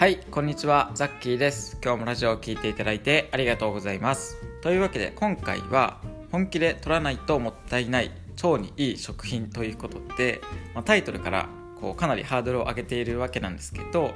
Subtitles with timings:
[0.00, 0.92] はいこんにちは。
[0.94, 1.76] ザッキーです。
[1.84, 4.38] 今日もラジオを聴いていただいてありがとうございます。
[4.62, 6.00] というわけで今回は
[6.32, 8.10] 本気で取らないともったいない
[8.42, 10.40] 腸にいい食品ということで、
[10.74, 11.50] まあ、タイトルから
[11.82, 14.12] こうかなりハードルを上げているわけなんですけど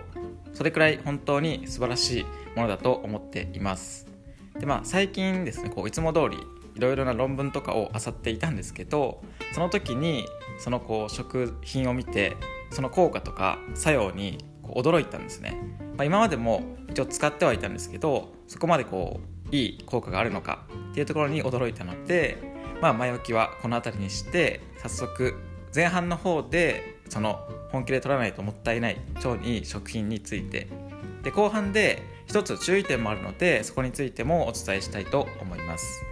[0.54, 2.24] それくらい本当に素晴らしい
[2.56, 4.06] ものだと思っています。
[4.58, 6.38] でまあ最近ですねこういつも通り
[6.76, 9.22] いろいろな論文とかを漁っていたんですけど
[9.52, 10.24] その時に
[10.58, 12.38] そのこう食品を見て
[12.70, 15.56] その効果とか作用に驚いたんですね、
[15.96, 19.20] まあ、今までも一応使ってはいたんですけどそこまでこ
[19.52, 22.38] ういい効果があるのかっていうところに驚いたので、
[22.80, 25.34] まあ、前置きはこの辺りにして早速
[25.74, 27.38] 前半の方でその
[27.70, 30.68] 本気で取らないともったいない腸にいい食品について。
[31.24, 36.02] で後半で一つ注意点もあるのでそこについてもお伝えしたいと思います。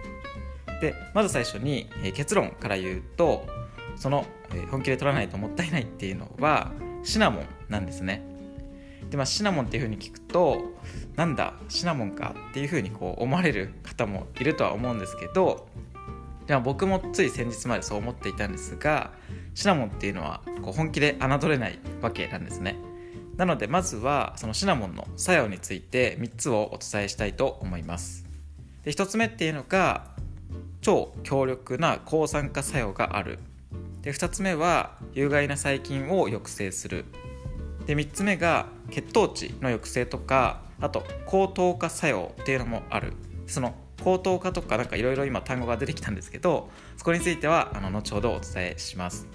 [0.81, 3.45] でまず最初に、え結論から言うと
[3.95, 6.71] その、え本気で取らないともったいないっていうのは
[7.03, 8.32] シナモンなんですね。
[9.09, 10.61] でまあシナモンっていう風に聞くと
[11.15, 15.67] なんだシナモンかっていう風にこう思われる方もいるとは思うんですけど
[16.47, 19.11] でも僕もつい先日までそう思っていたんですが
[19.53, 22.75] シナモンっていうのはこう本気で侮れないわけなんですね。
[23.37, 28.25] なのでまずはそのシナモンの作用について3つをお伝えしたいと思います。
[28.83, 30.11] で1つ目っていうのが
[30.81, 33.39] 超強力な抗酸化作用がある。
[34.01, 37.05] で2つ目は有害な細菌を抑制する。
[37.85, 43.13] で3つ目が血糖値の抑制とかあと高糖化作用っていうのもある。
[43.47, 49.27] その高糖化とかなんかいろいろ今単語が出てきたんですけどそこについてはあの後ほどお伝えします。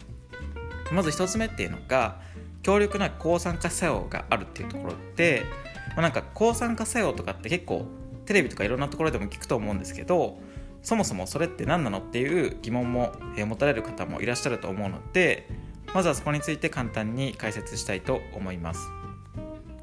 [0.92, 2.20] まず1つ目っていうのが
[2.62, 5.44] 強力な抗酸化作用があるっていうところで、
[5.90, 7.86] まあ、なんか抗酸化作用とかって結構
[8.26, 10.38] テレビとかいろんなところでも聞くと思うんですけど
[10.82, 15.48] そもそもそれって何なのっていう疑問も持たれる方もいらっしゃると思うので
[15.94, 18.90] まずはそこについて簡単に解説したいと思います。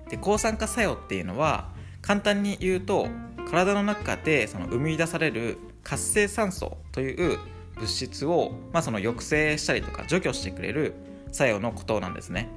[0.09, 1.70] で抗酸化作用っていうのは
[2.02, 3.07] 簡単に言うと
[3.50, 7.40] 体の中でその生み出される活性酸素という
[7.75, 10.94] 物質を、まあ、その抑制したりとか除去してくれる
[11.31, 12.50] 作用のことなんですね。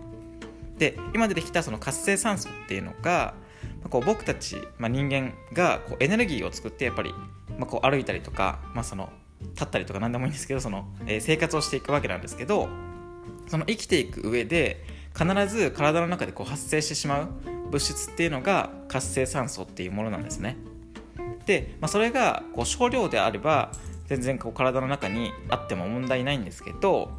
[0.79, 3.35] で今出てきたその活性酸素っていうのが、
[3.91, 7.13] こう僕たち、まあ、人間がこうエネルギーを作ってやっぱり、
[7.59, 12.69] まあ、こう歩いたりとか、まあ、その立ったりとか何でもいいんですけどその、えー、生活をしていくわけなんですけど
[13.49, 14.85] その生きていく上で
[15.17, 17.29] 必ず体の中でこう発生してしまう
[17.71, 20.57] 物質っていうのが活性酸素っていうものなんですね。
[21.47, 23.73] で、まあ、それがこう少量であれば
[24.07, 27.11] 全然こう体の中にあっても問題ないんですけど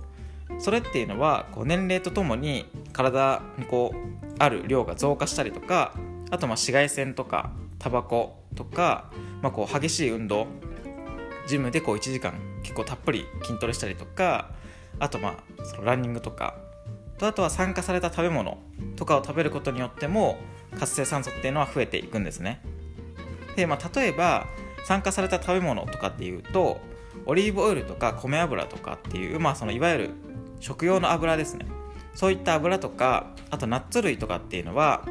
[0.60, 5.94] それっていうのはこう年齢とともに体にこうある量が増加したりとか
[6.32, 9.12] あとまあ紫外線とかタバコとか、
[9.42, 10.48] まあ、こう激しい運動
[11.48, 14.52] ジムでこう1時間結構たっぷり筋トレしたりとか
[15.00, 16.56] あとまあそのランニングとか
[17.18, 18.58] とあとは酸化された食べ物
[18.96, 20.38] とかを食べることによっても
[20.80, 22.62] 活性酸素っていうのは増えていくんですね。
[23.56, 24.48] で、まあ、例えば
[24.86, 26.80] 酸化された食べ物とかっていうと
[27.26, 30.10] オリーブオイルとか米油とかっていう、まあ、そのいわゆる
[30.60, 31.66] 食用の油ですね。
[32.16, 35.04] そういった油とかあとナッツ類とかっていうのは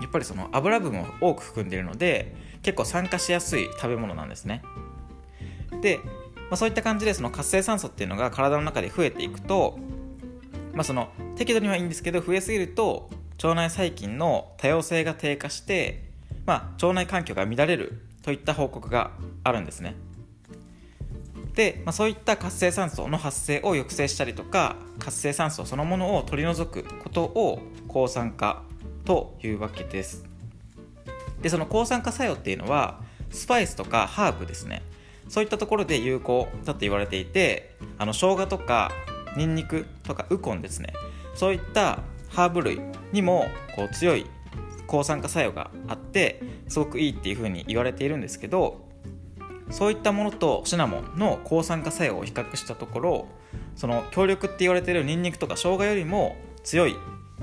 [0.00, 4.62] やっぱりその油分を多く含んでいるので結構酸化しやすい食べ物なんですね。
[5.80, 6.00] で
[6.54, 9.78] あ、そういった感じでその活性酸素っていうのが体の中で増えていくと、
[10.72, 13.10] まあ、その適度にはいいんですけど増えすぎると
[13.42, 16.04] 腸内細菌の多様性が低下して、
[16.46, 19.10] まあ、腸内環境が乱れるといった報告が
[19.42, 19.94] あるんですね。
[21.54, 28.62] で、まあ、そういった活性酸素の発生を抑制したりとか活性酸素そのものを取り除くことを抗酸化
[29.04, 30.24] というわけです
[31.42, 33.00] でその抗酸化作用っていうのは
[33.30, 34.82] スパイスとかハーブですね
[35.28, 38.92] そういったところで有効だと言われていてあの生姜とか
[39.36, 40.92] ニンニクとかウコンですね
[41.34, 42.80] そういったハーブ類
[43.12, 43.46] にも
[43.76, 44.26] こう強い
[44.86, 48.84] 抗酸化作用があってすごくいいっていうふうに言われているんですけど
[49.70, 53.28] そういったものとシナモンの抗酸化作用を比較したところ
[53.76, 56.96] その強力って言われているニンニクとか生姜よりも強い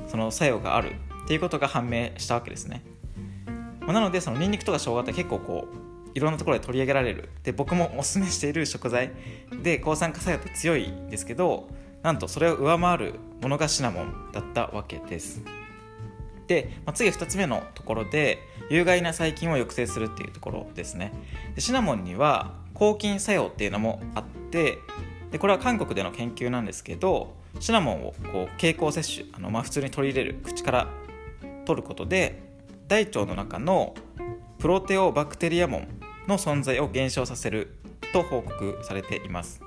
[0.08, 0.96] その作用がある
[1.26, 2.84] っていうことが判明したわけですね。
[3.82, 7.30] まあなのでそのニンニクとか生姜って結構こういろんなところで取り上げられる。
[7.44, 9.12] で僕もおすすめしている食材。
[9.64, 11.70] で抗酸化作用って強いんですけど
[12.04, 15.42] なんとそれを上回るものがシナモンだったわけです。
[16.48, 21.14] で、まあ、次2つ目のところで有害な細菌を抑制するっていうところですね。
[21.56, 24.80] でシナモンには抗菌作用っていうのもあって
[25.32, 30.88] でこれは韓国での研究なんですけどシナモンをこう経口摂取あの、まあ、普通に取り入れる口から
[31.66, 32.42] 取ることで
[32.88, 33.94] 大腸の中の
[34.62, 35.88] プロテオバクテリアモン
[36.28, 37.74] の存在を減少させる
[38.14, 39.60] と報告されています。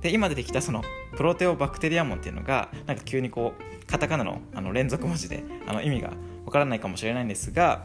[0.00, 0.82] で今出てきたその
[1.14, 6.12] プロテオバクテリアモンっていうのがなんか急にこうカタカナのあの連続文字であの意味が
[6.46, 7.84] わからないかもしれないんですが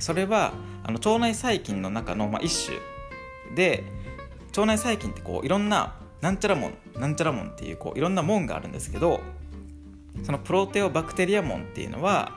[0.00, 0.52] それは
[0.82, 2.78] あの腸内細菌の中の、まあ、一種
[3.54, 3.84] で
[4.48, 9.20] 腸内細菌ってこういろんななんちゃらもんなんちゃらもんっていうこういろんなもんがあるんですけど
[10.24, 12.32] そのプロテオバクテリア門っていうのは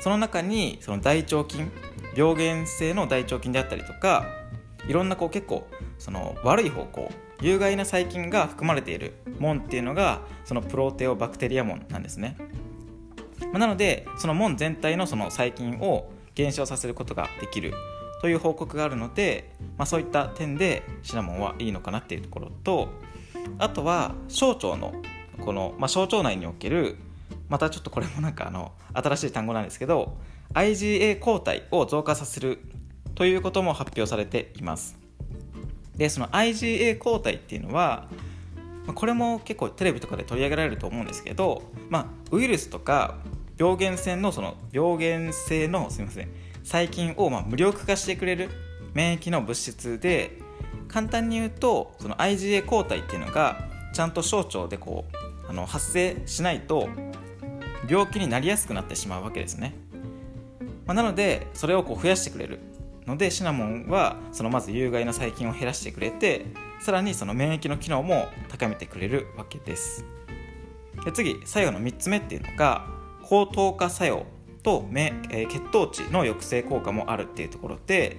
[0.00, 1.72] その中にその大腸菌
[2.16, 4.26] 病原性の大腸菌であったりとか
[4.88, 5.66] いろんなこう結構
[5.98, 7.10] その悪い方向
[7.42, 12.38] 有害な細菌が含まれている門っていうのがそのプロテオバクテリア門なんですね、
[13.52, 17.74] まなのでその門全体のその細菌を減少させることができる
[18.22, 22.88] という報告があるので、まあ、そういった点でシナモンはいいのかなっていうところと
[23.58, 24.94] あとは小腸の
[25.44, 26.96] この、まあ、小腸内における
[27.48, 30.18] またちょっとこれもなんかあの新しい単語なんですけど
[30.54, 32.58] IgA 抗体を増加させる
[33.14, 34.98] ということも発表されています。
[35.96, 38.08] でその IgA 抗体っていうのは
[38.94, 43.16] これも結構テレビとかで取り上げられると思うんですけど、まあ、ウイルスとか
[43.58, 46.28] 病原性のその病原性のすみません
[46.62, 48.50] 細菌をま無力化してくれる
[48.94, 50.38] 免疫の物質で
[50.88, 55.04] 簡単に言うとその IgA 抗体っていうのがちゃんと小腸でこ
[55.46, 56.88] うあの発生しないと
[57.88, 59.74] 病気になりやすくなってしまうわけですね、
[60.86, 62.60] まあ、なのでそれをこう増やしてくれる
[63.06, 66.46] のでシナモンはそのまず有害な細菌を減らしてくれて
[66.80, 70.04] さらにその免疫の機能も高めてくれるわけです。
[71.04, 72.86] で次最後の3つ目っていうのが
[73.22, 74.26] 高糖化作用
[74.62, 78.16] と、えー、血糖値の抑制効果もあるっていうところで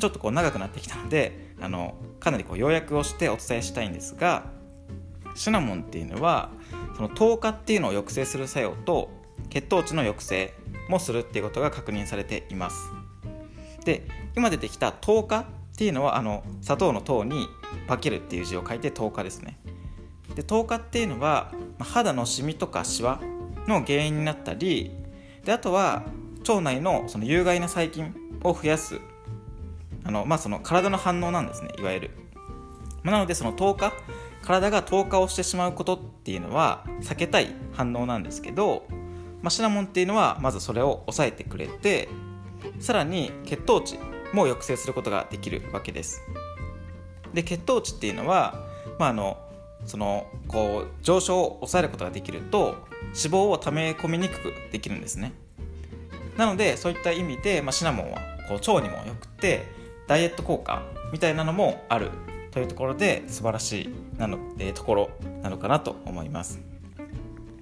[0.00, 4.50] ちょっとこう長くなってきたのであのかなりこう要約をしてお伝えしたいんですが
[5.34, 6.50] シナモンっていうのは
[6.96, 9.10] その糖化っていうのを抑制する作用と
[9.50, 10.54] 血糖値の抑制
[10.88, 12.90] もするっていうことが確認されています。
[13.84, 15.44] で今出てきた糖化っ
[15.76, 17.46] ていうのはあの砂糖の糖に
[17.86, 19.58] 化けるっていう字を書いて糖化ですね。
[20.34, 23.20] で糖化っていうのは肌のシミとかシワ
[23.66, 24.92] の原因になったり
[25.44, 26.04] であとは
[26.40, 29.00] 腸内のその有害な細菌を増やす
[30.04, 32.10] あの、まあ、その体の反応なんですねいわゆる、
[33.02, 33.92] まなのでその糖化
[34.48, 38.86] 体が糖化をしてしまうことっていうのは避けたい反応なんですけど、
[39.42, 42.08] まあ、シナモンっていうのはまずそれを抑えてくれて
[42.80, 43.98] さらに血糖値
[44.32, 46.22] も抑制することができるわけです。
[47.34, 48.64] で血糖値っていうのは、
[48.98, 49.36] まあ、あの
[49.84, 55.34] そのこう上昇を抑えることができると脂肪を溜め込みにくくできるんですね。
[56.38, 59.66] なのでそういった意味で、まあ、シナモンはこう腸にもよくて
[60.06, 62.12] ダイエット効果みたいなのもある
[62.58, 65.10] というところで素晴らしいなの、えー、ところ
[65.42, 66.60] なのかなと思います。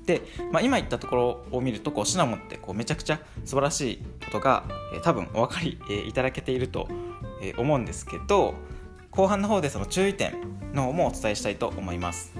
[0.07, 4.65] で、まあ、今言ったところを見るとこうシナモンってこうめちゃくちゃ素晴らしいことが、
[4.95, 6.89] えー、多分お分かり、えー、いただけていると、
[7.43, 8.55] えー、思うんですけど
[9.11, 10.33] 後半の方でその注意点
[10.73, 12.33] の方もお伝えしたいと思います。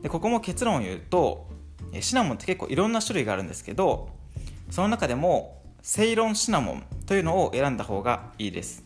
[0.00, 1.46] でここも結論を言うと
[2.00, 4.08] シナモンって結構いろんな種類があるんですけど
[4.70, 8.84] その中でもセイロンシナモンというのを選んだ方がいいです。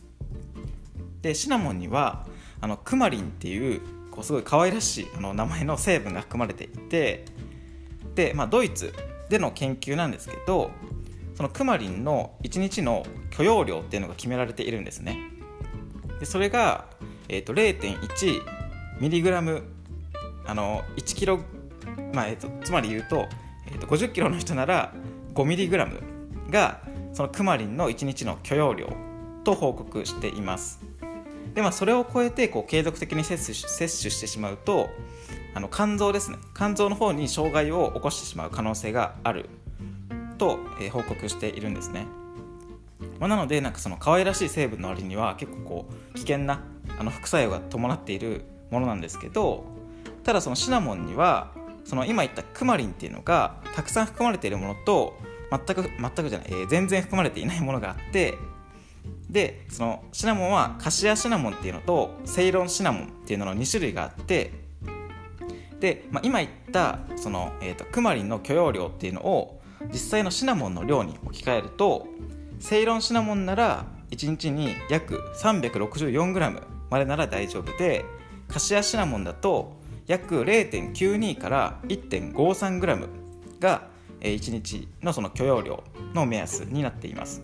[1.21, 2.25] でシナモンには
[2.61, 7.25] あのクマリンっていうこうすごい可愛らしいあの名前の成分が含まれていて
[8.15, 8.93] で、まあ、ドイツ
[9.29, 10.71] での研究なんですけど
[11.35, 15.17] そのクマリンの1日の許容量っていうのが決められているんですね。
[16.19, 16.85] でそれが、
[17.29, 18.41] えーと、0.1
[18.99, 19.63] ミリグラム
[20.45, 21.39] あの1キロ、
[22.13, 23.27] まあえーと、つまり言うと,、
[23.67, 24.93] えーと、50キロの人なら
[25.33, 26.01] 5ミリグラム
[26.49, 26.81] が
[27.13, 28.89] そのクマリンの1日の許容量
[29.45, 30.88] と報告しています。
[31.59, 34.89] で、まあ、それを超えてこう継続的に摂取摂取してしまうと
[35.53, 36.37] あの肝臓ですね。
[36.55, 39.49] 肝臓の方に障害を起こしてしまう可能性がある。
[40.37, 42.05] と、えー、報告しているんですね、
[43.19, 46.63] まあ、なのでなんかその可愛らしい成分の割には結構こう危険な
[46.97, 49.65] あの副作用が伴っているものなんですけど
[50.23, 51.51] ただそのシナモンには
[51.83, 55.17] その今言ったクマリンっていうのがたくさん含まれているものと
[55.51, 58.37] 全く全くじゃない、えー、全然含まれていないものがあって
[59.29, 64.51] でそのシナモンはカシアシナモンっていうのとセイロンシナモンっていうのの2種類があって
[65.79, 72.07] で、まあ、今言ったその、えーと、クマリンの許容量っていうのを実際のシナモンの量に置き換えると
[72.59, 78.03] セイロンシナモンなら1日に約 364g までなら大丈夫で
[78.47, 83.07] カシアシナモンだと約0.92から 1.53g
[83.59, 83.87] が
[84.21, 85.83] 1日のその許容量
[86.13, 87.41] の目安になっています。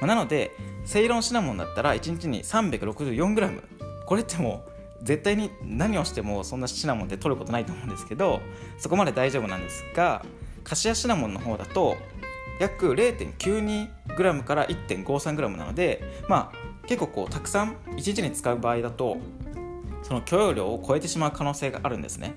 [0.00, 0.52] まあ、なので
[0.84, 3.62] セイロンシナモンだったら1日に 364g
[4.06, 8.40] これってもう絶対に何をしてもそんなシナモンで取ることないと思うんですけど
[8.78, 10.24] そこまで大丈夫なんですが
[10.64, 11.96] カシアシナモンの方だと
[12.60, 19.18] 約 0.92g から 1.53g なのでまあ結構こうたくさん1日に使う場合だと
[20.02, 22.34] その許容量を超えてしまう可能性があるんですね。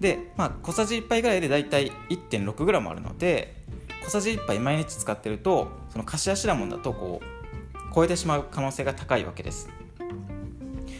[0.00, 3.54] で、まあ、小さじ1杯ぐらいでだいたい 1.6g あるので
[4.06, 9.68] 小さじ1杯毎日使ってるとそのカシアシナモンだとこう超えてしまう可能性が高いわけです、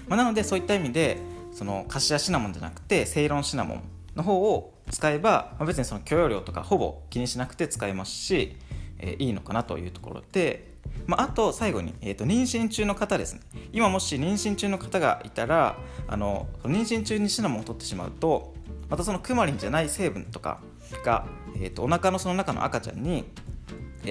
[0.09, 1.19] まあ、なのでそういった意味で
[1.53, 3.83] そのカシアシナモンじゃなくてセイロンシナモン
[4.17, 8.57] の方を使えば、まあ、別にその許容量とかほぼ気にしなくて使えますし、
[8.99, 10.75] えー、いいのかなというところで、
[11.07, 13.41] まあ、あと最後に、えーと、妊娠中の方ですね。
[13.73, 15.77] 今もし妊娠中の方がいたら
[16.09, 18.53] あの妊娠中にシナモンを取ってしまうと
[18.89, 20.61] またそのクマリンじゃない成分とか
[21.05, 21.27] が、
[21.57, 23.25] えーと、お腹のその中の赤ちゃんに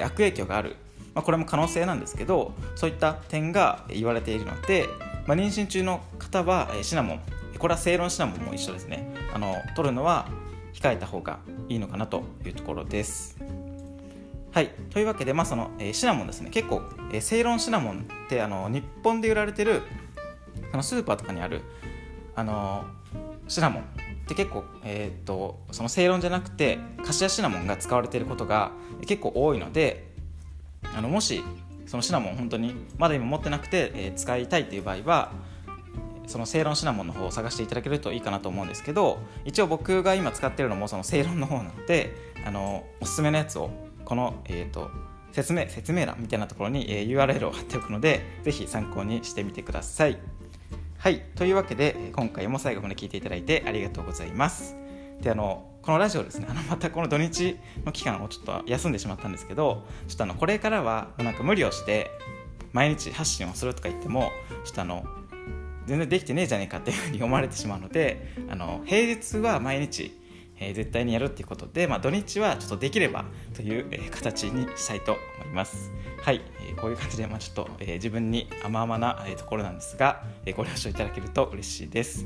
[0.04, 0.76] 悪影響がある、
[1.14, 4.88] まあ、これも可能性なんですけどそういった点が言われているので、
[5.28, 7.20] まあ、妊娠中の方はシナモン
[7.58, 9.12] これは正論シナモンも一緒ですね。
[9.34, 10.28] あの取るのは
[10.74, 11.40] 控えた方が
[11.70, 13.38] いいのかなというところです。
[14.52, 16.50] はい、というわけで、まあそのえー、シナモンですね。
[16.50, 19.82] 結構、えー、セイロンシナモンってあの日本で売られてる
[20.72, 21.62] あのスーパーとかにある
[22.36, 22.86] あの
[23.48, 23.84] シナモン。
[24.26, 28.72] って結構、えーと、そのセイロンじゃなくてカシアシナモンが使われていることが
[29.06, 30.12] 結構多いので
[30.96, 31.44] あのもし
[31.86, 35.32] そのシナモン本当にまだ今持ってなくて、えー、使いたいという場合は
[36.26, 42.16] そのセイロンシナモンの方を探していただけるといいかなと思うんですけど一応僕が今使ってるのもそのセイロンの方なので
[42.46, 43.70] あのおすすめのやつを
[44.06, 44.90] この、えーと、
[45.34, 50.18] 説明説明欄みたいなところに、えー、URL を貼っておくのでぜひ参考にしてみてください。
[51.06, 54.76] はいというわけで今回も最後まで聞いていただいてありがとうございます。
[55.22, 62.10] であのこのラジオですねあのまたこの土日の期間をちょっと休んでしまったんですけどちょっとあのこれからはなんか無理をして
[62.74, 64.32] 毎日発信をするとか言っても
[64.64, 65.06] ちょっとあの
[65.86, 70.12] 全然できてねえじゃねえかっていうふうに思われてしまうのであの平日は毎日、
[70.60, 75.92] えー、絶対にやるっていうことで、まあ、土日はちょっとできればという、えー、形にしたいと思います。
[76.22, 82.26] はい、えー、こういう感じで、まあ、ちょっと、え、自分に甘々な、え、ところなんですが、え、ご了承いただけると嬉しいです。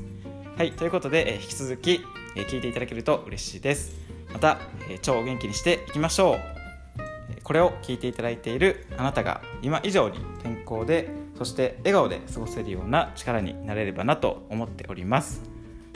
[0.56, 2.00] はいということで、え、引き続き、
[2.36, 3.96] え、聞いていただけると嬉しいです。
[4.32, 4.58] また、
[4.88, 6.60] えー、超元気にしていきましょう。
[7.42, 15.42] これを聞いていただいているあなたが今以上に健康でそして笑顔で過ごせるような力になれればなと思っております。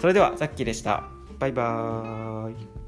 [0.00, 1.13] それではザッキーでした。
[1.44, 2.83] バイバーイ。